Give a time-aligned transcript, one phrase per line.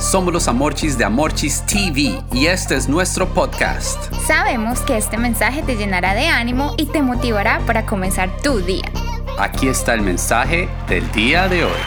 [0.00, 4.10] Somos los Amorchis de Amorchis TV y este es nuestro podcast.
[4.26, 8.90] Sabemos que este mensaje te llenará de ánimo y te motivará para comenzar tu día.
[9.38, 11.80] Aquí está el mensaje del día de hoy.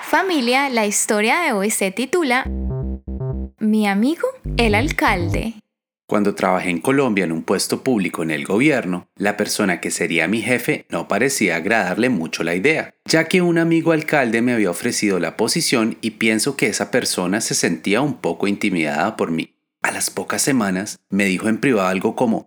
[0.00, 2.46] Familia, la historia de hoy se titula
[3.58, 4.26] Mi amigo
[4.56, 5.52] el alcalde.
[6.08, 10.28] Cuando trabajé en Colombia en un puesto público en el gobierno, la persona que sería
[10.28, 14.70] mi jefe no parecía agradarle mucho la idea, ya que un amigo alcalde me había
[14.70, 19.56] ofrecido la posición y pienso que esa persona se sentía un poco intimidada por mí.
[19.82, 22.46] A las pocas semanas me dijo en privado algo como,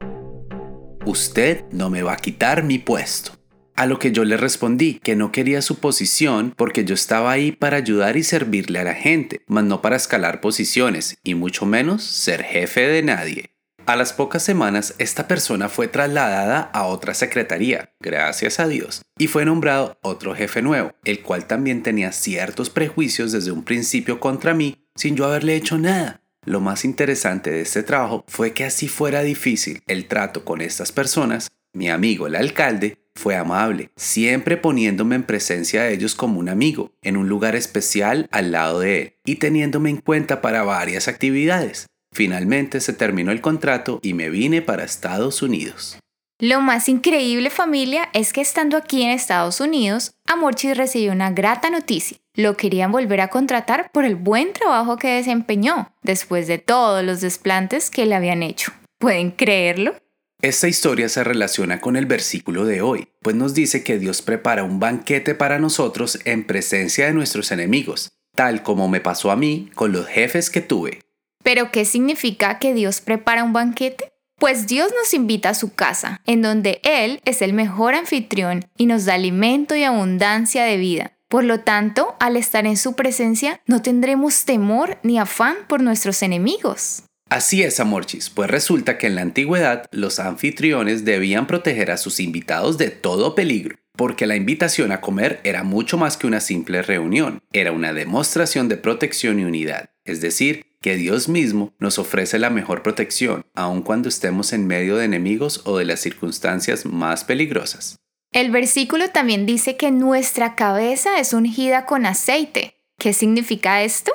[1.05, 3.38] Usted no me va a quitar mi puesto.
[3.80, 7.54] A lo que yo le respondí que no quería su posición porque yo estaba ahí
[7.54, 12.04] para ayudar y servirle a la gente, mas no para escalar posiciones y mucho menos
[12.04, 13.55] ser jefe de nadie.
[13.86, 19.28] A las pocas semanas, esta persona fue trasladada a otra secretaría, gracias a Dios, y
[19.28, 24.54] fue nombrado otro jefe nuevo, el cual también tenía ciertos prejuicios desde un principio contra
[24.54, 26.21] mí, sin yo haberle hecho nada.
[26.46, 30.91] Lo más interesante de este trabajo fue que así fuera difícil el trato con estas
[30.91, 36.48] personas, mi amigo el alcalde fue amable, siempre poniéndome en presencia de ellos como un
[36.48, 41.09] amigo, en un lugar especial al lado de él, y teniéndome en cuenta para varias
[41.09, 41.87] actividades.
[42.13, 45.99] Finalmente se terminó el contrato y me vine para Estados Unidos.
[46.41, 51.70] Lo más increíble familia es que estando aquí en Estados Unidos, Amorchis recibió una grata
[51.70, 52.17] noticia.
[52.34, 57.20] Lo querían volver a contratar por el buen trabajo que desempeñó después de todos los
[57.20, 58.71] desplantes que le habían hecho.
[58.97, 59.95] ¿Pueden creerlo?
[60.41, 64.63] Esta historia se relaciona con el versículo de hoy, pues nos dice que Dios prepara
[64.63, 69.69] un banquete para nosotros en presencia de nuestros enemigos, tal como me pasó a mí
[69.75, 71.01] con los jefes que tuve.
[71.44, 74.13] ¿Pero qué significa que Dios prepara un banquete?
[74.38, 78.85] Pues Dios nos invita a su casa, en donde Él es el mejor anfitrión y
[78.85, 81.18] nos da alimento y abundancia de vida.
[81.28, 86.24] Por lo tanto, al estar en su presencia, no tendremos temor ni afán por nuestros
[86.24, 87.03] enemigos.
[87.30, 92.20] Así es, Amorchis, pues resulta que en la antigüedad los anfitriones debían proteger a sus
[92.20, 96.81] invitados de todo peligro, porque la invitación a comer era mucho más que una simple
[96.81, 102.40] reunión, era una demostración de protección y unidad, es decir, que Dios mismo nos ofrece
[102.40, 107.26] la mejor protección, aun cuando estemos en medio de enemigos o de las circunstancias más
[107.26, 107.98] peligrosas.
[108.32, 112.76] El versículo también dice que nuestra cabeza es ungida con aceite.
[112.98, 114.12] ¿Qué significa esto?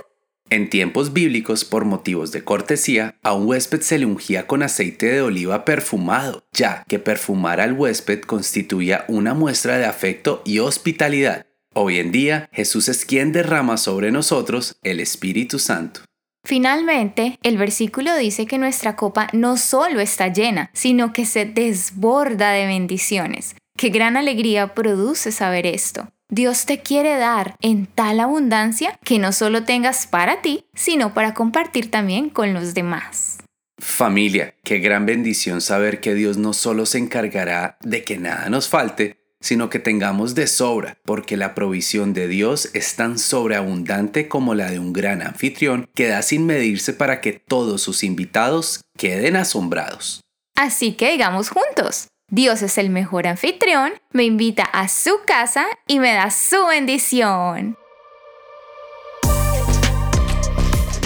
[0.50, 5.06] En tiempos bíblicos, por motivos de cortesía, a un huésped se le ungía con aceite
[5.06, 11.46] de oliva perfumado, ya que perfumar al huésped constituía una muestra de afecto y hospitalidad.
[11.74, 16.02] Hoy en día, Jesús es quien derrama sobre nosotros el Espíritu Santo.
[16.46, 22.52] Finalmente, el versículo dice que nuestra copa no solo está llena, sino que se desborda
[22.52, 23.56] de bendiciones.
[23.76, 26.08] Qué gran alegría produce saber esto.
[26.34, 31.32] Dios te quiere dar en tal abundancia que no solo tengas para ti, sino para
[31.32, 33.38] compartir también con los demás.
[33.78, 38.68] Familia, qué gran bendición saber que Dios no solo se encargará de que nada nos
[38.68, 44.56] falte, sino que tengamos de sobra, porque la provisión de Dios es tan sobreabundante como
[44.56, 49.36] la de un gran anfitrión que da sin medirse para que todos sus invitados queden
[49.36, 50.22] asombrados.
[50.56, 55.98] Así que digamos juntos, Dios es el mejor anfitrión, me invita a su casa y
[55.98, 57.76] me da su bendición.